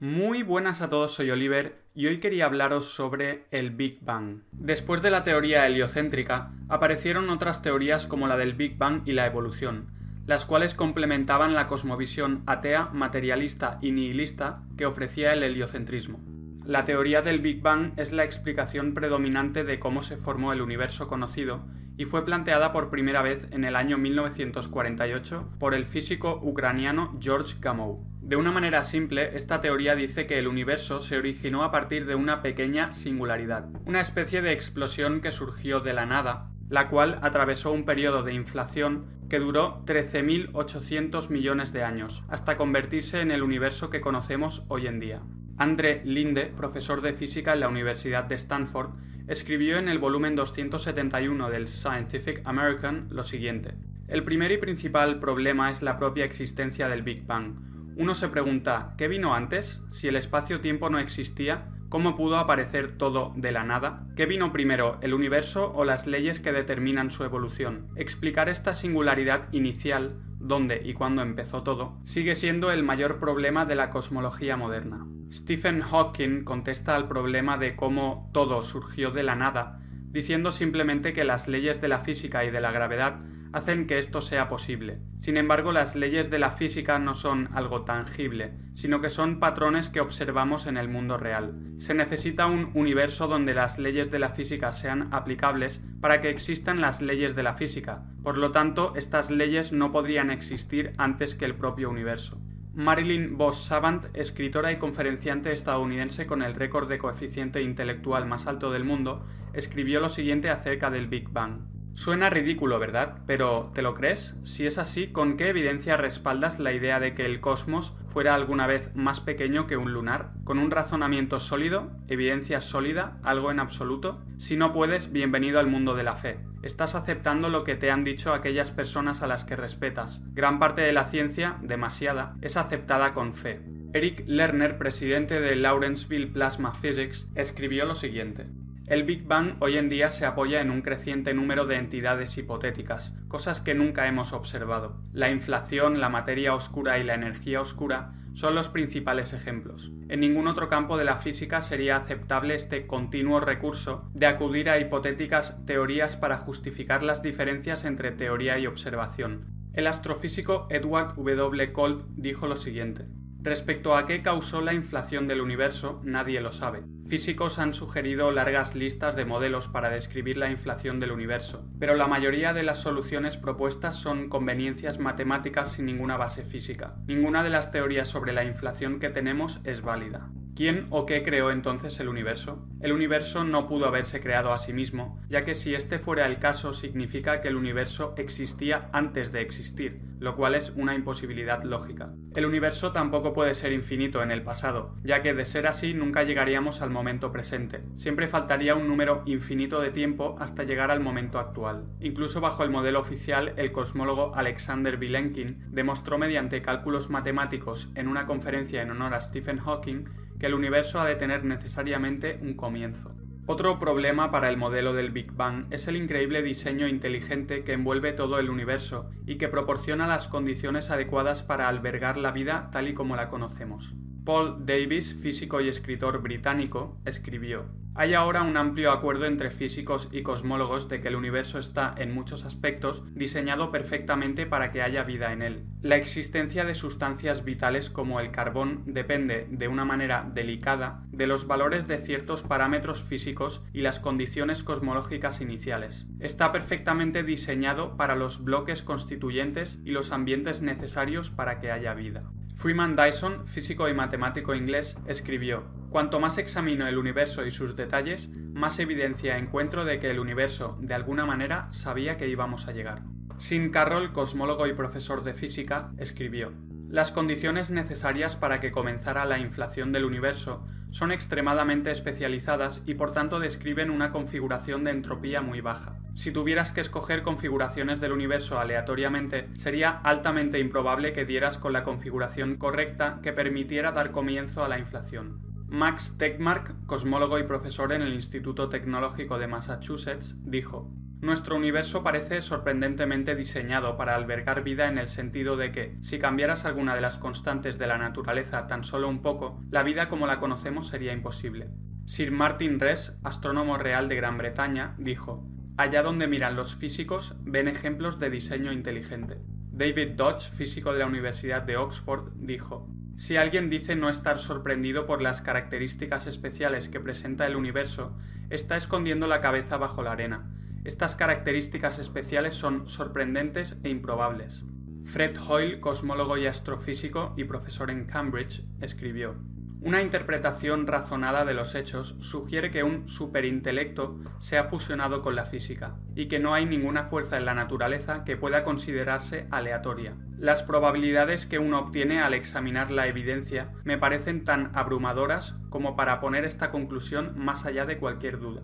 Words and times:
Muy 0.00 0.44
buenas 0.44 0.80
a 0.80 0.88
todos, 0.88 1.12
soy 1.12 1.32
Oliver 1.32 1.82
y 1.92 2.06
hoy 2.06 2.18
quería 2.18 2.44
hablaros 2.44 2.94
sobre 2.94 3.46
el 3.50 3.70
Big 3.70 3.98
Bang. 4.00 4.42
Después 4.52 5.02
de 5.02 5.10
la 5.10 5.24
teoría 5.24 5.66
heliocéntrica, 5.66 6.52
aparecieron 6.68 7.28
otras 7.30 7.62
teorías 7.62 8.06
como 8.06 8.28
la 8.28 8.36
del 8.36 8.52
Big 8.52 8.78
Bang 8.78 9.02
y 9.06 9.12
la 9.12 9.26
evolución, 9.26 9.90
las 10.24 10.44
cuales 10.44 10.74
complementaban 10.74 11.54
la 11.54 11.66
cosmovisión 11.66 12.44
atea, 12.46 12.90
materialista 12.92 13.80
y 13.82 13.90
nihilista 13.90 14.62
que 14.76 14.86
ofrecía 14.86 15.32
el 15.32 15.42
heliocentrismo. 15.42 16.20
La 16.64 16.84
teoría 16.84 17.20
del 17.20 17.40
Big 17.40 17.60
Bang 17.60 17.94
es 17.96 18.12
la 18.12 18.22
explicación 18.22 18.94
predominante 18.94 19.64
de 19.64 19.80
cómo 19.80 20.02
se 20.02 20.16
formó 20.16 20.52
el 20.52 20.62
universo 20.62 21.08
conocido 21.08 21.66
y 21.96 22.04
fue 22.04 22.24
planteada 22.24 22.72
por 22.72 22.88
primera 22.88 23.20
vez 23.20 23.48
en 23.50 23.64
el 23.64 23.74
año 23.74 23.98
1948 23.98 25.48
por 25.58 25.74
el 25.74 25.84
físico 25.84 26.38
ucraniano 26.40 27.18
George 27.20 27.56
Gamow. 27.60 28.06
De 28.28 28.36
una 28.36 28.52
manera 28.52 28.84
simple, 28.84 29.34
esta 29.38 29.62
teoría 29.62 29.94
dice 29.94 30.26
que 30.26 30.38
el 30.38 30.48
universo 30.48 31.00
se 31.00 31.16
originó 31.16 31.64
a 31.64 31.70
partir 31.70 32.04
de 32.04 32.14
una 32.14 32.42
pequeña 32.42 32.92
singularidad, 32.92 33.70
una 33.86 34.02
especie 34.02 34.42
de 34.42 34.52
explosión 34.52 35.22
que 35.22 35.32
surgió 35.32 35.80
de 35.80 35.94
la 35.94 36.04
nada, 36.04 36.50
la 36.68 36.90
cual 36.90 37.20
atravesó 37.22 37.72
un 37.72 37.86
periodo 37.86 38.22
de 38.22 38.34
inflación 38.34 39.06
que 39.30 39.38
duró 39.38 39.82
13.800 39.86 41.30
millones 41.30 41.72
de 41.72 41.84
años, 41.84 42.22
hasta 42.28 42.58
convertirse 42.58 43.22
en 43.22 43.30
el 43.30 43.42
universo 43.42 43.88
que 43.88 44.02
conocemos 44.02 44.62
hoy 44.68 44.88
en 44.88 45.00
día. 45.00 45.22
André 45.56 46.02
Linde, 46.04 46.52
profesor 46.54 47.00
de 47.00 47.14
física 47.14 47.54
en 47.54 47.60
la 47.60 47.68
Universidad 47.68 48.24
de 48.24 48.34
Stanford, 48.34 48.90
escribió 49.26 49.78
en 49.78 49.88
el 49.88 49.98
volumen 49.98 50.36
271 50.36 51.48
del 51.48 51.66
Scientific 51.66 52.42
American 52.44 53.08
lo 53.10 53.22
siguiente. 53.22 53.72
El 54.06 54.22
primer 54.22 54.52
y 54.52 54.58
principal 54.58 55.18
problema 55.18 55.70
es 55.70 55.80
la 55.80 55.96
propia 55.96 56.26
existencia 56.26 56.90
del 56.90 57.02
Big 57.02 57.24
Bang, 57.26 57.77
uno 57.98 58.14
se 58.14 58.28
pregunta, 58.28 58.94
¿qué 58.96 59.08
vino 59.08 59.34
antes? 59.34 59.82
Si 59.90 60.06
el 60.06 60.14
espacio-tiempo 60.14 60.88
no 60.88 61.00
existía, 61.00 61.66
¿cómo 61.88 62.14
pudo 62.16 62.36
aparecer 62.36 62.96
todo 62.96 63.32
de 63.34 63.50
la 63.50 63.64
nada? 63.64 64.06
¿Qué 64.14 64.24
vino 64.24 64.52
primero, 64.52 64.98
el 65.02 65.14
universo 65.14 65.72
o 65.74 65.84
las 65.84 66.06
leyes 66.06 66.38
que 66.38 66.52
determinan 66.52 67.10
su 67.10 67.24
evolución? 67.24 67.88
Explicar 67.96 68.48
esta 68.48 68.72
singularidad 68.72 69.52
inicial, 69.52 70.14
dónde 70.38 70.80
y 70.84 70.94
cuándo 70.94 71.22
empezó 71.22 71.64
todo, 71.64 71.98
sigue 72.04 72.36
siendo 72.36 72.70
el 72.70 72.84
mayor 72.84 73.18
problema 73.18 73.64
de 73.64 73.74
la 73.74 73.90
cosmología 73.90 74.56
moderna. 74.56 75.04
Stephen 75.32 75.80
Hawking 75.80 76.44
contesta 76.44 76.94
al 76.94 77.08
problema 77.08 77.58
de 77.58 77.74
cómo 77.74 78.30
todo 78.32 78.62
surgió 78.62 79.10
de 79.10 79.24
la 79.24 79.34
nada, 79.34 79.80
diciendo 80.12 80.52
simplemente 80.52 81.12
que 81.12 81.24
las 81.24 81.48
leyes 81.48 81.80
de 81.80 81.88
la 81.88 81.98
física 81.98 82.44
y 82.44 82.52
de 82.52 82.60
la 82.60 82.70
gravedad 82.70 83.18
hacen 83.52 83.86
que 83.86 83.98
esto 83.98 84.20
sea 84.20 84.48
posible. 84.48 84.98
Sin 85.18 85.36
embargo, 85.36 85.72
las 85.72 85.94
leyes 85.94 86.30
de 86.30 86.38
la 86.38 86.50
física 86.50 86.98
no 86.98 87.14
son 87.14 87.48
algo 87.54 87.82
tangible, 87.82 88.52
sino 88.74 89.00
que 89.00 89.10
son 89.10 89.40
patrones 89.40 89.88
que 89.88 90.00
observamos 90.00 90.66
en 90.66 90.76
el 90.76 90.88
mundo 90.88 91.16
real. 91.16 91.54
Se 91.78 91.94
necesita 91.94 92.46
un 92.46 92.70
universo 92.74 93.28
donde 93.28 93.54
las 93.54 93.78
leyes 93.78 94.10
de 94.10 94.18
la 94.18 94.30
física 94.30 94.72
sean 94.72 95.08
aplicables 95.12 95.82
para 96.00 96.20
que 96.20 96.30
existan 96.30 96.80
las 96.80 97.00
leyes 97.00 97.34
de 97.34 97.42
la 97.42 97.54
física. 97.54 98.04
Por 98.22 98.38
lo 98.38 98.52
tanto, 98.52 98.92
estas 98.96 99.30
leyes 99.30 99.72
no 99.72 99.92
podrían 99.92 100.30
existir 100.30 100.92
antes 100.98 101.34
que 101.34 101.44
el 101.44 101.54
propio 101.54 101.90
universo. 101.90 102.40
Marilyn 102.74 103.36
Boss 103.36 103.64
Savant, 103.64 104.06
escritora 104.14 104.70
y 104.70 104.76
conferenciante 104.76 105.52
estadounidense 105.52 106.28
con 106.28 106.42
el 106.42 106.54
récord 106.54 106.88
de 106.88 106.98
coeficiente 106.98 107.60
intelectual 107.60 108.24
más 108.24 108.46
alto 108.46 108.70
del 108.70 108.84
mundo, 108.84 109.24
escribió 109.52 109.98
lo 109.98 110.08
siguiente 110.08 110.48
acerca 110.48 110.88
del 110.88 111.08
Big 111.08 111.28
Bang. 111.28 111.77
Suena 111.98 112.30
ridículo, 112.30 112.78
¿verdad? 112.78 113.18
Pero 113.26 113.72
¿te 113.74 113.82
lo 113.82 113.92
crees? 113.92 114.36
Si 114.44 114.64
es 114.64 114.78
así, 114.78 115.08
¿con 115.08 115.36
qué 115.36 115.48
evidencia 115.48 115.96
respaldas 115.96 116.60
la 116.60 116.72
idea 116.72 117.00
de 117.00 117.12
que 117.12 117.24
el 117.24 117.40
cosmos 117.40 117.96
fuera 118.06 118.36
alguna 118.36 118.68
vez 118.68 118.92
más 118.94 119.18
pequeño 119.18 119.66
que 119.66 119.76
un 119.76 119.92
lunar? 119.92 120.30
¿Con 120.44 120.60
un 120.60 120.70
razonamiento 120.70 121.40
sólido? 121.40 121.90
¿Evidencia 122.06 122.60
sólida? 122.60 123.18
¿Algo 123.24 123.50
en 123.50 123.58
absoluto? 123.58 124.22
Si 124.36 124.56
no 124.56 124.72
puedes, 124.72 125.10
bienvenido 125.10 125.58
al 125.58 125.66
mundo 125.66 125.96
de 125.96 126.04
la 126.04 126.14
fe. 126.14 126.36
Estás 126.62 126.94
aceptando 126.94 127.48
lo 127.48 127.64
que 127.64 127.74
te 127.74 127.90
han 127.90 128.04
dicho 128.04 128.32
aquellas 128.32 128.70
personas 128.70 129.22
a 129.22 129.26
las 129.26 129.42
que 129.42 129.56
respetas. 129.56 130.22
Gran 130.34 130.60
parte 130.60 130.82
de 130.82 130.92
la 130.92 131.04
ciencia, 131.04 131.58
demasiada, 131.62 132.36
es 132.42 132.56
aceptada 132.56 133.12
con 133.12 133.34
fe. 133.34 133.60
Eric 133.92 134.22
Lerner, 134.24 134.78
presidente 134.78 135.40
de 135.40 135.56
Lawrenceville 135.56 136.28
Plasma 136.28 136.74
Physics, 136.74 137.28
escribió 137.34 137.86
lo 137.86 137.96
siguiente. 137.96 138.46
El 138.88 139.02
Big 139.02 139.26
Bang 139.26 139.56
hoy 139.60 139.76
en 139.76 139.90
día 139.90 140.08
se 140.08 140.24
apoya 140.24 140.62
en 140.62 140.70
un 140.70 140.80
creciente 140.80 141.34
número 141.34 141.66
de 141.66 141.76
entidades 141.76 142.38
hipotéticas, 142.38 143.14
cosas 143.28 143.60
que 143.60 143.74
nunca 143.74 144.08
hemos 144.08 144.32
observado. 144.32 144.96
La 145.12 145.28
inflación, 145.28 146.00
la 146.00 146.08
materia 146.08 146.54
oscura 146.54 146.98
y 146.98 147.04
la 147.04 147.12
energía 147.12 147.60
oscura 147.60 148.14
son 148.32 148.54
los 148.54 148.68
principales 148.68 149.34
ejemplos. 149.34 149.92
En 150.08 150.20
ningún 150.20 150.46
otro 150.46 150.70
campo 150.70 150.96
de 150.96 151.04
la 151.04 151.18
física 151.18 151.60
sería 151.60 151.98
aceptable 151.98 152.54
este 152.54 152.86
continuo 152.86 153.40
recurso 153.40 154.08
de 154.14 154.24
acudir 154.24 154.70
a 154.70 154.78
hipotéticas 154.78 155.66
teorías 155.66 156.16
para 156.16 156.38
justificar 156.38 157.02
las 157.02 157.20
diferencias 157.20 157.84
entre 157.84 158.10
teoría 158.10 158.58
y 158.58 158.66
observación. 158.66 159.68
El 159.74 159.86
astrofísico 159.86 160.66
Edward 160.70 161.14
W. 161.14 161.72
Kolb 161.74 162.06
dijo 162.16 162.46
lo 162.46 162.56
siguiente. 162.56 163.04
Respecto 163.48 163.96
a 163.96 164.04
qué 164.04 164.20
causó 164.20 164.60
la 164.60 164.74
inflación 164.74 165.26
del 165.26 165.40
universo, 165.40 166.02
nadie 166.04 166.42
lo 166.42 166.52
sabe. 166.52 166.82
Físicos 167.06 167.58
han 167.58 167.72
sugerido 167.72 168.30
largas 168.30 168.74
listas 168.74 169.16
de 169.16 169.24
modelos 169.24 169.68
para 169.68 169.88
describir 169.88 170.36
la 170.36 170.50
inflación 170.50 171.00
del 171.00 171.12
universo, 171.12 171.66
pero 171.80 171.94
la 171.94 172.06
mayoría 172.06 172.52
de 172.52 172.62
las 172.62 172.82
soluciones 172.82 173.38
propuestas 173.38 173.96
son 173.96 174.28
conveniencias 174.28 174.98
matemáticas 174.98 175.72
sin 175.72 175.86
ninguna 175.86 176.18
base 176.18 176.42
física. 176.42 176.96
Ninguna 177.06 177.42
de 177.42 177.48
las 177.48 177.72
teorías 177.72 178.08
sobre 178.08 178.34
la 178.34 178.44
inflación 178.44 178.98
que 178.98 179.08
tenemos 179.08 179.60
es 179.64 179.80
válida. 179.80 180.28
¿Quién 180.58 180.88
o 180.90 181.06
qué 181.06 181.22
creó 181.22 181.52
entonces 181.52 182.00
el 182.00 182.08
universo? 182.08 182.66
El 182.80 182.90
universo 182.90 183.44
no 183.44 183.68
pudo 183.68 183.86
haberse 183.86 184.20
creado 184.20 184.52
a 184.52 184.58
sí 184.58 184.72
mismo, 184.72 185.20
ya 185.28 185.44
que 185.44 185.54
si 185.54 185.76
este 185.76 186.00
fuera 186.00 186.26
el 186.26 186.40
caso 186.40 186.72
significa 186.72 187.40
que 187.40 187.46
el 187.46 187.54
universo 187.54 188.12
existía 188.16 188.88
antes 188.92 189.30
de 189.30 189.40
existir, 189.40 190.00
lo 190.18 190.34
cual 190.34 190.56
es 190.56 190.70
una 190.70 190.96
imposibilidad 190.96 191.62
lógica. 191.62 192.12
El 192.34 192.44
universo 192.44 192.90
tampoco 192.90 193.32
puede 193.32 193.54
ser 193.54 193.70
infinito 193.70 194.20
en 194.20 194.32
el 194.32 194.42
pasado, 194.42 194.96
ya 195.04 195.22
que 195.22 195.32
de 195.32 195.44
ser 195.44 195.68
así 195.68 195.94
nunca 195.94 196.24
llegaríamos 196.24 196.82
al 196.82 196.90
momento 196.90 197.30
presente. 197.30 197.84
Siempre 197.94 198.26
faltaría 198.26 198.74
un 198.74 198.88
número 198.88 199.22
infinito 199.26 199.80
de 199.80 199.90
tiempo 199.90 200.34
hasta 200.40 200.64
llegar 200.64 200.90
al 200.90 200.98
momento 200.98 201.38
actual. 201.38 201.84
Incluso 202.00 202.40
bajo 202.40 202.64
el 202.64 202.70
modelo 202.70 202.98
oficial, 202.98 203.54
el 203.58 203.70
cosmólogo 203.70 204.34
Alexander 204.34 204.96
Vilenkin 204.96 205.66
demostró 205.70 206.18
mediante 206.18 206.62
cálculos 206.62 207.10
matemáticos 207.10 207.92
en 207.94 208.08
una 208.08 208.26
conferencia 208.26 208.82
en 208.82 208.90
honor 208.90 209.14
a 209.14 209.20
Stephen 209.20 209.58
Hawking 209.58 210.06
que 210.38 210.46
el 210.46 210.54
universo 210.54 211.00
ha 211.00 211.06
de 211.06 211.16
tener 211.16 211.44
necesariamente 211.44 212.38
un 212.42 212.54
comienzo. 212.54 213.14
Otro 213.46 213.78
problema 213.78 214.30
para 214.30 214.50
el 214.50 214.58
modelo 214.58 214.92
del 214.92 215.10
Big 215.10 215.32
Bang 215.32 215.66
es 215.70 215.88
el 215.88 215.96
increíble 215.96 216.42
diseño 216.42 216.86
inteligente 216.86 217.64
que 217.64 217.72
envuelve 217.72 218.12
todo 218.12 218.38
el 218.38 218.50
universo 218.50 219.08
y 219.24 219.38
que 219.38 219.48
proporciona 219.48 220.06
las 220.06 220.28
condiciones 220.28 220.90
adecuadas 220.90 221.42
para 221.42 221.66
albergar 221.66 222.18
la 222.18 222.30
vida 222.30 222.68
tal 222.72 222.88
y 222.88 222.94
como 222.94 223.16
la 223.16 223.28
conocemos. 223.28 223.94
Paul 224.28 224.66
Davis, 224.66 225.14
físico 225.14 225.62
y 225.62 225.70
escritor 225.70 226.20
británico, 226.20 227.00
escribió 227.06 227.64
hay 227.98 228.14
ahora 228.14 228.42
un 228.42 228.56
amplio 228.56 228.92
acuerdo 228.92 229.24
entre 229.24 229.50
físicos 229.50 230.08
y 230.12 230.22
cosmólogos 230.22 230.88
de 230.88 231.00
que 231.00 231.08
el 231.08 231.16
universo 231.16 231.58
está, 231.58 231.96
en 231.98 232.14
muchos 232.14 232.44
aspectos, 232.44 233.02
diseñado 233.12 233.72
perfectamente 233.72 234.46
para 234.46 234.70
que 234.70 234.82
haya 234.82 235.02
vida 235.02 235.32
en 235.32 235.42
él. 235.42 235.64
La 235.82 235.96
existencia 235.96 236.64
de 236.64 236.76
sustancias 236.76 237.44
vitales 237.44 237.90
como 237.90 238.20
el 238.20 238.30
carbón 238.30 238.84
depende, 238.86 239.48
de 239.50 239.66
una 239.66 239.84
manera 239.84 240.30
delicada, 240.32 241.02
de 241.10 241.26
los 241.26 241.48
valores 241.48 241.88
de 241.88 241.98
ciertos 241.98 242.44
parámetros 242.44 243.02
físicos 243.02 243.64
y 243.72 243.80
las 243.80 243.98
condiciones 243.98 244.62
cosmológicas 244.62 245.40
iniciales. 245.40 246.06
Está 246.20 246.52
perfectamente 246.52 247.24
diseñado 247.24 247.96
para 247.96 248.14
los 248.14 248.44
bloques 248.44 248.84
constituyentes 248.84 249.80
y 249.84 249.90
los 249.90 250.12
ambientes 250.12 250.62
necesarios 250.62 251.30
para 251.30 251.58
que 251.58 251.72
haya 251.72 251.94
vida. 251.94 252.30
Freeman 252.58 252.96
Dyson, 252.96 253.46
físico 253.46 253.88
y 253.88 253.94
matemático 253.94 254.52
inglés, 254.52 254.98
escribió, 255.06 255.62
Cuanto 255.90 256.18
más 256.18 256.38
examino 256.38 256.88
el 256.88 256.98
universo 256.98 257.46
y 257.46 257.52
sus 257.52 257.76
detalles, 257.76 258.30
más 258.52 258.80
evidencia 258.80 259.38
encuentro 259.38 259.84
de 259.84 260.00
que 260.00 260.10
el 260.10 260.18
universo, 260.18 260.76
de 260.80 260.92
alguna 260.92 261.24
manera, 261.24 261.72
sabía 261.72 262.16
que 262.16 262.26
íbamos 262.26 262.66
a 262.66 262.72
llegar. 262.72 263.02
Sin 263.36 263.70
Carroll, 263.70 264.12
cosmólogo 264.12 264.66
y 264.66 264.72
profesor 264.72 265.22
de 265.22 265.34
física, 265.34 265.92
escribió, 265.98 266.52
Las 266.88 267.12
condiciones 267.12 267.70
necesarias 267.70 268.34
para 268.34 268.58
que 268.58 268.72
comenzara 268.72 269.24
la 269.24 269.38
inflación 269.38 269.92
del 269.92 270.04
universo 270.04 270.66
son 270.90 271.12
extremadamente 271.12 271.90
especializadas 271.90 272.82
y 272.86 272.94
por 272.94 273.12
tanto 273.12 273.40
describen 273.40 273.90
una 273.90 274.10
configuración 274.10 274.84
de 274.84 274.90
entropía 274.90 275.40
muy 275.42 275.60
baja. 275.60 275.98
Si 276.14 276.32
tuvieras 276.32 276.72
que 276.72 276.80
escoger 276.80 277.22
configuraciones 277.22 278.00
del 278.00 278.12
universo 278.12 278.58
aleatoriamente, 278.58 279.48
sería 279.56 279.90
altamente 279.90 280.58
improbable 280.58 281.12
que 281.12 281.24
dieras 281.24 281.58
con 281.58 281.72
la 281.72 281.84
configuración 281.84 282.56
correcta 282.56 283.20
que 283.22 283.32
permitiera 283.32 283.92
dar 283.92 284.10
comienzo 284.10 284.64
a 284.64 284.68
la 284.68 284.78
inflación. 284.78 285.40
Max 285.68 286.16
Tegmark, 286.18 286.86
cosmólogo 286.86 287.38
y 287.38 287.42
profesor 287.42 287.92
en 287.92 288.00
el 288.00 288.14
Instituto 288.14 288.70
Tecnológico 288.70 289.38
de 289.38 289.48
Massachusetts, 289.48 290.36
dijo, 290.42 290.90
Nuestro 291.20 291.56
universo 291.56 292.04
parece 292.04 292.40
sorprendentemente 292.40 293.34
diseñado 293.34 293.96
para 293.96 294.14
albergar 294.14 294.62
vida 294.62 294.86
en 294.86 294.98
el 294.98 295.08
sentido 295.08 295.56
de 295.56 295.72
que, 295.72 295.96
si 296.00 296.20
cambiaras 296.20 296.64
alguna 296.64 296.94
de 296.94 297.00
las 297.00 297.18
constantes 297.18 297.76
de 297.76 297.88
la 297.88 297.98
naturaleza 297.98 298.68
tan 298.68 298.84
solo 298.84 299.08
un 299.08 299.20
poco, 299.20 299.60
la 299.70 299.82
vida 299.82 300.08
como 300.08 300.28
la 300.28 300.38
conocemos 300.38 300.86
sería 300.86 301.12
imposible. 301.12 301.70
Sir 302.06 302.30
Martin 302.30 302.78
Rees, 302.78 303.18
astrónomo 303.24 303.78
real 303.78 304.08
de 304.08 304.14
Gran 304.14 304.38
Bretaña, 304.38 304.94
dijo, 304.96 305.44
Allá 305.76 306.02
donde 306.02 306.28
miran 306.28 306.56
los 306.56 306.76
físicos, 306.76 307.36
ven 307.42 307.66
ejemplos 307.68 308.20
de 308.20 308.30
diseño 308.30 308.72
inteligente. 308.72 309.38
David 309.72 310.12
Dodge, 310.12 310.50
físico 310.50 310.92
de 310.92 311.00
la 311.00 311.06
Universidad 311.06 311.62
de 311.62 311.76
Oxford, 311.76 312.32
dijo, 312.36 312.88
si 313.16 313.36
alguien 313.36 313.68
dice 313.68 313.96
no 313.96 314.08
estar 314.08 314.38
sorprendido 314.38 315.04
por 315.04 315.20
las 315.20 315.42
características 315.42 316.28
especiales 316.28 316.88
que 316.88 317.00
presenta 317.00 317.46
el 317.48 317.56
universo, 317.56 318.16
está 318.48 318.76
escondiendo 318.76 319.26
la 319.26 319.40
cabeza 319.40 319.76
bajo 319.76 320.02
la 320.04 320.12
arena. 320.12 320.48
Estas 320.88 321.16
características 321.16 321.98
especiales 321.98 322.54
son 322.54 322.88
sorprendentes 322.88 323.78
e 323.84 323.90
improbables. 323.90 324.64
Fred 325.04 325.36
Hoyle, 325.36 325.80
cosmólogo 325.80 326.38
y 326.38 326.46
astrofísico 326.46 327.34
y 327.36 327.44
profesor 327.44 327.90
en 327.90 328.06
Cambridge, 328.06 328.64
escribió 328.80 329.36
una 329.80 330.02
interpretación 330.02 330.88
razonada 330.88 331.44
de 331.44 331.54
los 331.54 331.76
hechos 331.76 332.16
sugiere 332.18 332.72
que 332.72 332.82
un 332.82 333.08
superintelecto 333.08 334.18
se 334.40 334.58
ha 334.58 334.64
fusionado 334.64 335.22
con 335.22 335.36
la 335.36 335.44
física, 335.44 335.94
y 336.16 336.26
que 336.26 336.40
no 336.40 336.52
hay 336.52 336.66
ninguna 336.66 337.04
fuerza 337.04 337.36
en 337.36 337.44
la 337.44 337.54
naturaleza 337.54 338.24
que 338.24 338.36
pueda 338.36 338.64
considerarse 338.64 339.46
aleatoria. 339.52 340.16
Las 340.36 340.64
probabilidades 340.64 341.46
que 341.46 341.60
uno 341.60 341.78
obtiene 341.78 342.20
al 342.20 342.34
examinar 342.34 342.90
la 342.90 343.06
evidencia 343.06 343.72
me 343.84 343.98
parecen 343.98 344.42
tan 344.42 344.72
abrumadoras 344.74 345.60
como 345.70 345.94
para 345.94 346.18
poner 346.18 346.44
esta 346.44 346.72
conclusión 346.72 347.34
más 347.36 347.64
allá 347.64 347.86
de 347.86 347.98
cualquier 347.98 348.40
duda. 348.40 348.62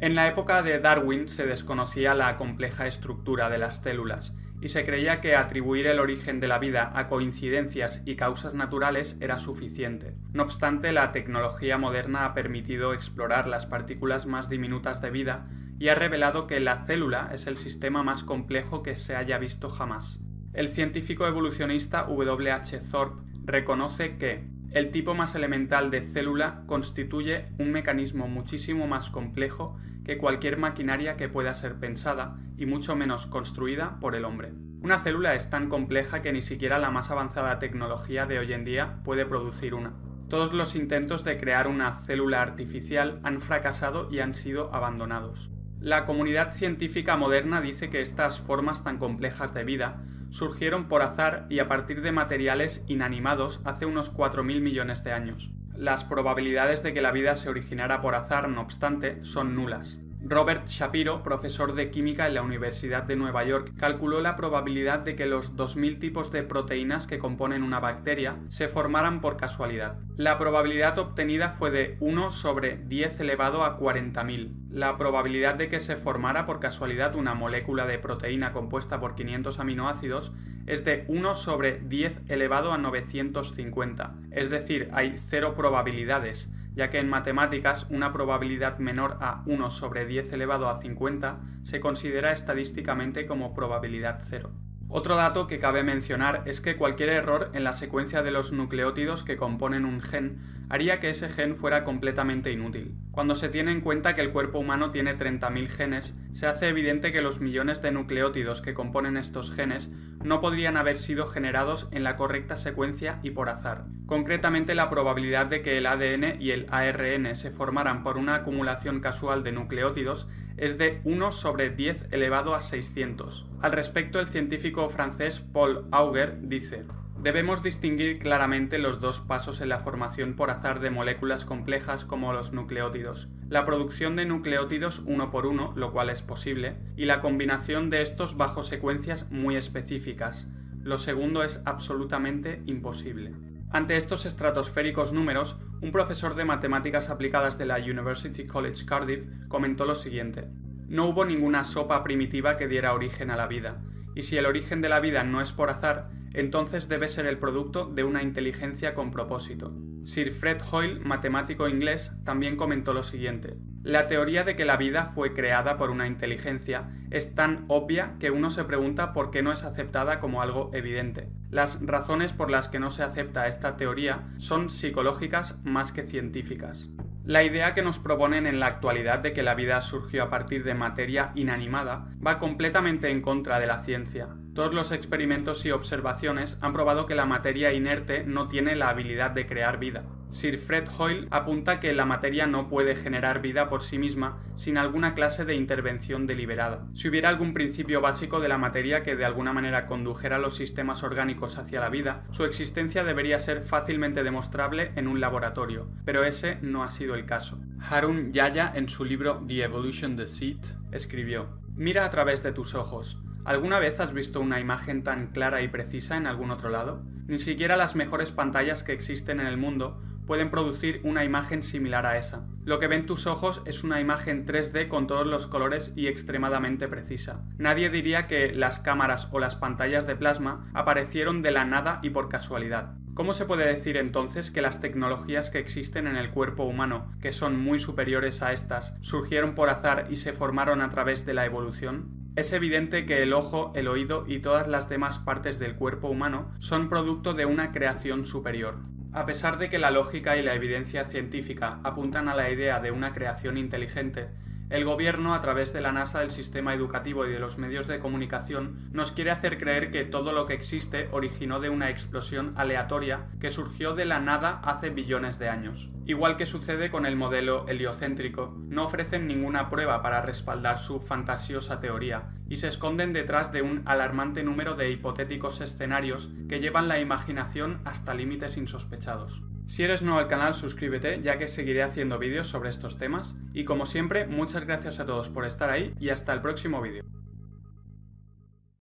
En 0.00 0.14
la 0.14 0.26
época 0.26 0.62
de 0.62 0.78
Darwin 0.78 1.28
se 1.28 1.44
desconocía 1.44 2.14
la 2.14 2.38
compleja 2.38 2.86
estructura 2.86 3.50
de 3.50 3.58
las 3.58 3.82
células, 3.82 4.34
y 4.62 4.70
se 4.70 4.86
creía 4.86 5.20
que 5.20 5.36
atribuir 5.36 5.86
el 5.86 6.00
origen 6.00 6.40
de 6.40 6.48
la 6.48 6.58
vida 6.58 6.90
a 6.94 7.06
coincidencias 7.06 8.02
y 8.06 8.16
causas 8.16 8.54
naturales 8.54 9.18
era 9.20 9.36
suficiente. 9.36 10.14
No 10.32 10.42
obstante, 10.42 10.92
la 10.92 11.12
tecnología 11.12 11.76
moderna 11.76 12.24
ha 12.24 12.32
permitido 12.32 12.94
explorar 12.94 13.46
las 13.46 13.66
partículas 13.66 14.24
más 14.24 14.48
diminutas 14.48 15.02
de 15.02 15.10
vida 15.10 15.48
y 15.78 15.88
ha 15.88 15.94
revelado 15.94 16.46
que 16.46 16.60
la 16.60 16.86
célula 16.86 17.30
es 17.34 17.46
el 17.46 17.58
sistema 17.58 18.02
más 18.02 18.22
complejo 18.22 18.82
que 18.82 18.96
se 18.96 19.16
haya 19.16 19.36
visto 19.36 19.68
jamás. 19.68 20.20
El 20.54 20.68
científico 20.68 21.26
evolucionista 21.26 22.04
W. 22.04 22.50
H. 22.50 22.80
Thorpe 22.90 23.22
reconoce 23.44 24.16
que 24.16 24.49
el 24.72 24.90
tipo 24.90 25.14
más 25.14 25.34
elemental 25.34 25.90
de 25.90 26.00
célula 26.00 26.62
constituye 26.66 27.46
un 27.58 27.72
mecanismo 27.72 28.28
muchísimo 28.28 28.86
más 28.86 29.10
complejo 29.10 29.76
que 30.04 30.16
cualquier 30.16 30.58
maquinaria 30.58 31.16
que 31.16 31.28
pueda 31.28 31.54
ser 31.54 31.80
pensada 31.80 32.38
y 32.56 32.66
mucho 32.66 32.94
menos 32.94 33.26
construida 33.26 33.98
por 34.00 34.14
el 34.14 34.24
hombre. 34.24 34.52
Una 34.82 34.98
célula 34.98 35.34
es 35.34 35.50
tan 35.50 35.68
compleja 35.68 36.22
que 36.22 36.32
ni 36.32 36.40
siquiera 36.40 36.78
la 36.78 36.90
más 36.90 37.10
avanzada 37.10 37.58
tecnología 37.58 38.26
de 38.26 38.38
hoy 38.38 38.52
en 38.52 38.64
día 38.64 39.00
puede 39.04 39.26
producir 39.26 39.74
una. 39.74 39.92
Todos 40.28 40.52
los 40.52 40.76
intentos 40.76 41.24
de 41.24 41.36
crear 41.36 41.66
una 41.66 41.92
célula 41.92 42.40
artificial 42.40 43.20
han 43.24 43.40
fracasado 43.40 44.08
y 44.10 44.20
han 44.20 44.36
sido 44.36 44.72
abandonados. 44.72 45.50
La 45.80 46.04
comunidad 46.04 46.52
científica 46.52 47.16
moderna 47.16 47.62
dice 47.62 47.88
que 47.88 48.02
estas 48.02 48.38
formas 48.38 48.84
tan 48.84 48.98
complejas 48.98 49.54
de 49.54 49.64
vida 49.64 50.02
surgieron 50.28 50.88
por 50.88 51.00
azar 51.00 51.46
y 51.48 51.58
a 51.58 51.68
partir 51.68 52.02
de 52.02 52.12
materiales 52.12 52.84
inanimados 52.86 53.62
hace 53.64 53.86
unos 53.86 54.14
4.000 54.14 54.60
millones 54.60 55.04
de 55.04 55.12
años. 55.12 55.50
Las 55.74 56.04
probabilidades 56.04 56.82
de 56.82 56.92
que 56.92 57.00
la 57.00 57.12
vida 57.12 57.34
se 57.34 57.48
originara 57.48 58.02
por 58.02 58.14
azar, 58.14 58.50
no 58.50 58.60
obstante, 58.60 59.24
son 59.24 59.54
nulas. 59.54 60.02
Robert 60.22 60.66
Shapiro, 60.66 61.22
profesor 61.22 61.74
de 61.74 61.90
química 61.90 62.26
en 62.26 62.34
la 62.34 62.42
Universidad 62.42 63.04
de 63.04 63.16
Nueva 63.16 63.42
York, 63.44 63.72
calculó 63.78 64.20
la 64.20 64.36
probabilidad 64.36 64.98
de 65.02 65.16
que 65.16 65.24
los 65.24 65.56
2.000 65.56 65.98
tipos 65.98 66.30
de 66.30 66.42
proteínas 66.42 67.06
que 67.06 67.18
componen 67.18 67.62
una 67.62 67.80
bacteria 67.80 68.36
se 68.48 68.68
formaran 68.68 69.22
por 69.22 69.38
casualidad. 69.38 69.98
La 70.16 70.36
probabilidad 70.36 70.98
obtenida 70.98 71.48
fue 71.48 71.70
de 71.70 71.96
1 72.00 72.30
sobre 72.32 72.76
10 72.76 73.20
elevado 73.20 73.64
a 73.64 73.78
40.000. 73.78 74.69
La 74.70 74.96
probabilidad 74.96 75.56
de 75.56 75.68
que 75.68 75.80
se 75.80 75.96
formara 75.96 76.46
por 76.46 76.60
casualidad 76.60 77.16
una 77.16 77.34
molécula 77.34 77.86
de 77.86 77.98
proteína 77.98 78.52
compuesta 78.52 79.00
por 79.00 79.16
500 79.16 79.58
aminoácidos 79.58 80.32
es 80.66 80.84
de 80.84 81.04
1 81.08 81.34
sobre 81.34 81.80
10 81.80 82.20
elevado 82.28 82.72
a 82.72 82.78
950, 82.78 84.14
es 84.30 84.48
decir, 84.48 84.88
hay 84.92 85.16
cero 85.16 85.54
probabilidades 85.56 86.50
ya 86.74 86.88
que 86.88 86.98
en 86.98 87.08
matemáticas 87.08 87.86
una 87.90 88.12
probabilidad 88.12 88.78
menor 88.78 89.18
a 89.20 89.42
1 89.46 89.70
sobre 89.70 90.06
10 90.06 90.32
elevado 90.32 90.68
a 90.68 90.76
50 90.76 91.40
se 91.64 91.80
considera 91.80 92.32
estadísticamente 92.32 93.26
como 93.26 93.54
probabilidad 93.54 94.20
cero. 94.28 94.50
Otro 94.92 95.14
dato 95.14 95.46
que 95.46 95.60
cabe 95.60 95.84
mencionar 95.84 96.42
es 96.46 96.60
que 96.60 96.74
cualquier 96.74 97.10
error 97.10 97.50
en 97.54 97.62
la 97.62 97.72
secuencia 97.72 98.24
de 98.24 98.32
los 98.32 98.50
nucleótidos 98.50 99.22
que 99.22 99.36
componen 99.36 99.84
un 99.84 100.00
gen 100.00 100.40
haría 100.68 100.98
que 100.98 101.10
ese 101.10 101.28
gen 101.28 101.54
fuera 101.54 101.84
completamente 101.84 102.50
inútil. 102.50 102.96
Cuando 103.12 103.36
se 103.36 103.48
tiene 103.48 103.70
en 103.70 103.82
cuenta 103.82 104.16
que 104.16 104.20
el 104.20 104.32
cuerpo 104.32 104.58
humano 104.58 104.90
tiene 104.90 105.16
30.000 105.16 105.68
genes, 105.68 106.16
se 106.32 106.48
hace 106.48 106.68
evidente 106.68 107.12
que 107.12 107.22
los 107.22 107.40
millones 107.40 107.82
de 107.82 107.92
nucleótidos 107.92 108.62
que 108.62 108.74
componen 108.74 109.16
estos 109.16 109.52
genes 109.52 109.92
no 110.24 110.40
podrían 110.40 110.76
haber 110.76 110.96
sido 110.96 111.26
generados 111.26 111.88
en 111.92 112.02
la 112.02 112.16
correcta 112.16 112.56
secuencia 112.56 113.20
y 113.22 113.30
por 113.30 113.48
azar. 113.48 113.84
Concretamente, 114.06 114.74
la 114.74 114.90
probabilidad 114.90 115.46
de 115.46 115.62
que 115.62 115.78
el 115.78 115.86
ADN 115.86 116.40
y 116.40 116.50
el 116.50 116.66
ARN 116.70 117.34
se 117.36 117.50
formaran 117.50 118.02
por 118.02 118.16
una 118.16 118.36
acumulación 118.36 119.00
casual 119.00 119.44
de 119.44 119.52
nucleótidos 119.52 120.28
es 120.60 120.76
de 120.76 121.00
1 121.04 121.32
sobre 121.32 121.70
10 121.70 122.12
elevado 122.12 122.54
a 122.54 122.60
600. 122.60 123.46
Al 123.62 123.72
respecto, 123.72 124.20
el 124.20 124.26
científico 124.26 124.88
francés 124.90 125.40
Paul 125.40 125.86
Auger 125.90 126.38
dice, 126.42 126.84
Debemos 127.22 127.62
distinguir 127.62 128.18
claramente 128.18 128.78
los 128.78 129.00
dos 129.00 129.20
pasos 129.20 129.60
en 129.60 129.68
la 129.68 129.78
formación 129.78 130.36
por 130.36 130.50
azar 130.50 130.80
de 130.80 130.90
moléculas 130.90 131.44
complejas 131.44 132.04
como 132.06 132.32
los 132.32 132.52
nucleótidos. 132.52 133.28
La 133.48 133.66
producción 133.66 134.16
de 134.16 134.24
nucleótidos 134.24 135.02
uno 135.04 135.30
por 135.30 135.46
uno, 135.46 135.72
lo 135.76 135.92
cual 135.92 136.08
es 136.08 136.22
posible, 136.22 136.76
y 136.96 137.04
la 137.04 137.20
combinación 137.20 137.90
de 137.90 138.00
estos 138.00 138.36
bajo 138.38 138.62
secuencias 138.62 139.30
muy 139.30 139.56
específicas. 139.56 140.48
Lo 140.82 140.96
segundo 140.96 141.42
es 141.42 141.60
absolutamente 141.66 142.62
imposible. 142.66 143.34
Ante 143.70 143.96
estos 143.96 144.24
estratosféricos 144.24 145.12
números, 145.12 145.58
un 145.82 145.92
profesor 145.92 146.34
de 146.34 146.44
matemáticas 146.44 147.08
aplicadas 147.08 147.56
de 147.56 147.66
la 147.66 147.78
University 147.78 148.46
College 148.46 148.84
Cardiff 148.84 149.24
comentó 149.48 149.86
lo 149.86 149.94
siguiente. 149.94 150.48
No 150.88 151.06
hubo 151.06 151.24
ninguna 151.24 151.64
sopa 151.64 152.02
primitiva 152.02 152.56
que 152.56 152.68
diera 152.68 152.92
origen 152.92 153.30
a 153.30 153.36
la 153.36 153.46
vida, 153.46 153.82
y 154.14 154.22
si 154.22 154.36
el 154.36 154.46
origen 154.46 154.82
de 154.82 154.88
la 154.88 155.00
vida 155.00 155.24
no 155.24 155.40
es 155.40 155.52
por 155.52 155.70
azar, 155.70 156.10
entonces 156.34 156.88
debe 156.88 157.08
ser 157.08 157.26
el 157.26 157.38
producto 157.38 157.86
de 157.86 158.04
una 158.04 158.22
inteligencia 158.22 158.94
con 158.94 159.10
propósito. 159.10 159.72
Sir 160.04 160.32
Fred 160.32 160.60
Hoyle, 160.70 161.00
matemático 161.00 161.68
inglés, 161.68 162.12
también 162.24 162.56
comentó 162.56 162.92
lo 162.92 163.02
siguiente. 163.02 163.56
La 163.82 164.08
teoría 164.08 164.44
de 164.44 164.56
que 164.56 164.66
la 164.66 164.76
vida 164.76 165.06
fue 165.06 165.32
creada 165.32 165.78
por 165.78 165.90
una 165.90 166.06
inteligencia 166.06 166.90
es 167.10 167.34
tan 167.34 167.64
obvia 167.68 168.16
que 168.20 168.30
uno 168.30 168.50
se 168.50 168.64
pregunta 168.64 169.14
por 169.14 169.30
qué 169.30 169.42
no 169.42 169.52
es 169.52 169.64
aceptada 169.64 170.20
como 170.20 170.42
algo 170.42 170.70
evidente. 170.74 171.30
Las 171.50 171.84
razones 171.84 172.34
por 172.34 172.50
las 172.50 172.68
que 172.68 172.78
no 172.78 172.90
se 172.90 173.02
acepta 173.02 173.48
esta 173.48 173.78
teoría 173.78 174.28
son 174.36 174.68
psicológicas 174.68 175.58
más 175.64 175.92
que 175.92 176.02
científicas. 176.02 176.90
La 177.24 177.42
idea 177.42 177.74
que 177.74 177.82
nos 177.82 177.98
proponen 177.98 178.46
en 178.46 178.60
la 178.60 178.66
actualidad 178.66 179.20
de 179.20 179.32
que 179.32 179.42
la 179.42 179.54
vida 179.54 179.80
surgió 179.82 180.24
a 180.24 180.30
partir 180.30 180.64
de 180.64 180.74
materia 180.74 181.32
inanimada 181.34 182.08
va 182.24 182.38
completamente 182.38 183.10
en 183.10 183.22
contra 183.22 183.60
de 183.60 183.66
la 183.66 183.78
ciencia. 183.78 184.28
Todos 184.60 184.74
los 184.74 184.92
experimentos 184.92 185.64
y 185.64 185.70
observaciones 185.70 186.58
han 186.60 186.74
probado 186.74 187.06
que 187.06 187.14
la 187.14 187.24
materia 187.24 187.72
inerte 187.72 188.24
no 188.24 188.46
tiene 188.46 188.76
la 188.76 188.90
habilidad 188.90 189.30
de 189.30 189.46
crear 189.46 189.78
vida. 189.78 190.04
Sir 190.28 190.58
Fred 190.58 190.86
Hoyle 190.98 191.28
apunta 191.30 191.80
que 191.80 191.94
la 191.94 192.04
materia 192.04 192.46
no 192.46 192.68
puede 192.68 192.94
generar 192.94 193.40
vida 193.40 193.70
por 193.70 193.82
sí 193.82 193.96
misma 193.96 194.38
sin 194.56 194.76
alguna 194.76 195.14
clase 195.14 195.46
de 195.46 195.54
intervención 195.54 196.26
deliberada. 196.26 196.86
Si 196.92 197.08
hubiera 197.08 197.30
algún 197.30 197.54
principio 197.54 198.02
básico 198.02 198.38
de 198.38 198.48
la 198.48 198.58
materia 198.58 199.02
que 199.02 199.16
de 199.16 199.24
alguna 199.24 199.54
manera 199.54 199.86
condujera 199.86 200.36
los 200.36 200.56
sistemas 200.56 201.02
orgánicos 201.04 201.56
hacia 201.56 201.80
la 201.80 201.88
vida, 201.88 202.24
su 202.30 202.44
existencia 202.44 203.02
debería 203.02 203.38
ser 203.38 203.62
fácilmente 203.62 204.22
demostrable 204.22 204.92
en 204.94 205.08
un 205.08 205.20
laboratorio, 205.20 205.88
pero 206.04 206.22
ese 206.22 206.58
no 206.60 206.84
ha 206.84 206.90
sido 206.90 207.14
el 207.14 207.24
caso. 207.24 207.58
Harun 207.80 208.34
Yaya, 208.34 208.70
en 208.74 208.90
su 208.90 209.06
libro 209.06 209.42
The 209.48 209.62
Evolution 209.64 210.16
Deceit, 210.16 210.66
escribió: 210.92 211.48
Mira 211.76 212.04
a 212.04 212.10
través 212.10 212.42
de 212.42 212.52
tus 212.52 212.74
ojos. 212.74 213.22
¿Alguna 213.50 213.80
vez 213.80 213.98
has 213.98 214.12
visto 214.12 214.40
una 214.40 214.60
imagen 214.60 215.02
tan 215.02 215.32
clara 215.32 215.60
y 215.60 215.66
precisa 215.66 216.16
en 216.16 216.28
algún 216.28 216.52
otro 216.52 216.70
lado? 216.70 217.02
Ni 217.26 217.36
siquiera 217.36 217.76
las 217.76 217.96
mejores 217.96 218.30
pantallas 218.30 218.84
que 218.84 218.92
existen 218.92 219.40
en 219.40 219.48
el 219.48 219.56
mundo 219.56 220.00
pueden 220.24 220.52
producir 220.52 221.00
una 221.02 221.24
imagen 221.24 221.64
similar 221.64 222.06
a 222.06 222.16
esa. 222.16 222.46
Lo 222.64 222.78
que 222.78 222.86
ven 222.86 223.06
tus 223.06 223.26
ojos 223.26 223.60
es 223.64 223.82
una 223.82 224.00
imagen 224.00 224.46
3D 224.46 224.86
con 224.86 225.08
todos 225.08 225.26
los 225.26 225.48
colores 225.48 225.92
y 225.96 226.06
extremadamente 226.06 226.86
precisa. 226.86 227.42
Nadie 227.58 227.90
diría 227.90 228.28
que 228.28 228.52
las 228.54 228.78
cámaras 228.78 229.26
o 229.32 229.40
las 229.40 229.56
pantallas 229.56 230.06
de 230.06 230.14
plasma 230.14 230.70
aparecieron 230.72 231.42
de 231.42 231.50
la 231.50 231.64
nada 231.64 231.98
y 232.04 232.10
por 232.10 232.28
casualidad. 232.28 232.94
¿Cómo 233.14 233.32
se 233.32 233.46
puede 233.46 233.66
decir 233.66 233.96
entonces 233.96 234.52
que 234.52 234.62
las 234.62 234.80
tecnologías 234.80 235.50
que 235.50 235.58
existen 235.58 236.06
en 236.06 236.14
el 236.14 236.30
cuerpo 236.30 236.62
humano, 236.62 237.10
que 237.20 237.32
son 237.32 237.58
muy 237.58 237.80
superiores 237.80 238.42
a 238.42 238.52
estas, 238.52 238.96
surgieron 239.00 239.56
por 239.56 239.70
azar 239.70 240.06
y 240.08 240.14
se 240.14 240.34
formaron 240.34 240.82
a 240.82 240.90
través 240.90 241.26
de 241.26 241.34
la 241.34 241.46
evolución? 241.46 242.19
Es 242.36 242.52
evidente 242.52 243.06
que 243.06 243.22
el 243.22 243.32
ojo, 243.32 243.72
el 243.74 243.88
oído 243.88 244.24
y 244.26 244.38
todas 244.38 244.68
las 244.68 244.88
demás 244.88 245.18
partes 245.18 245.58
del 245.58 245.74
cuerpo 245.74 246.08
humano 246.08 246.52
son 246.60 246.88
producto 246.88 247.34
de 247.34 247.44
una 247.44 247.72
creación 247.72 248.24
superior. 248.24 248.78
A 249.12 249.26
pesar 249.26 249.58
de 249.58 249.68
que 249.68 249.80
la 249.80 249.90
lógica 249.90 250.36
y 250.36 250.42
la 250.42 250.54
evidencia 250.54 251.04
científica 251.04 251.80
apuntan 251.82 252.28
a 252.28 252.36
la 252.36 252.48
idea 252.48 252.78
de 252.78 252.92
una 252.92 253.12
creación 253.12 253.58
inteligente, 253.58 254.28
el 254.70 254.84
gobierno, 254.84 255.34
a 255.34 255.40
través 255.40 255.72
de 255.72 255.80
la 255.80 255.90
NASA, 255.90 256.20
del 256.20 256.30
sistema 256.30 256.72
educativo 256.74 257.26
y 257.26 257.32
de 257.32 257.40
los 257.40 257.58
medios 257.58 257.88
de 257.88 257.98
comunicación, 257.98 258.88
nos 258.92 259.10
quiere 259.10 259.32
hacer 259.32 259.58
creer 259.58 259.90
que 259.90 260.04
todo 260.04 260.32
lo 260.32 260.46
que 260.46 260.54
existe 260.54 261.08
originó 261.10 261.58
de 261.58 261.70
una 261.70 261.90
explosión 261.90 262.54
aleatoria 262.56 263.26
que 263.40 263.50
surgió 263.50 263.94
de 263.94 264.04
la 264.04 264.20
nada 264.20 264.60
hace 264.64 264.90
billones 264.90 265.40
de 265.40 265.48
años. 265.48 265.90
Igual 266.06 266.36
que 266.36 266.46
sucede 266.46 266.88
con 266.88 267.04
el 267.04 267.16
modelo 267.16 267.66
heliocéntrico, 267.66 268.54
no 268.68 268.84
ofrecen 268.84 269.26
ninguna 269.26 269.70
prueba 269.70 270.02
para 270.02 270.22
respaldar 270.22 270.78
su 270.78 271.00
fantasiosa 271.00 271.80
teoría 271.80 272.30
y 272.48 272.56
se 272.56 272.68
esconden 272.68 273.12
detrás 273.12 273.50
de 273.50 273.62
un 273.62 273.82
alarmante 273.86 274.44
número 274.44 274.76
de 274.76 274.90
hipotéticos 274.90 275.60
escenarios 275.60 276.30
que 276.48 276.60
llevan 276.60 276.86
la 276.86 277.00
imaginación 277.00 277.80
hasta 277.84 278.14
límites 278.14 278.56
insospechados. 278.56 279.42
Si 279.70 279.84
eres 279.84 280.02
nuevo 280.02 280.18
al 280.18 280.26
canal, 280.26 280.52
suscríbete 280.52 281.22
ya 281.22 281.38
que 281.38 281.46
seguiré 281.46 281.84
haciendo 281.84 282.18
vídeos 282.18 282.48
sobre 282.48 282.70
estos 282.70 282.98
temas 282.98 283.36
y 283.54 283.64
como 283.64 283.86
siempre, 283.86 284.26
muchas 284.26 284.64
gracias 284.64 284.98
a 284.98 285.06
todos 285.06 285.28
por 285.28 285.46
estar 285.46 285.70
ahí 285.70 285.94
y 286.00 286.08
hasta 286.08 286.32
el 286.32 286.40
próximo 286.40 286.82
vídeo. 286.82 287.04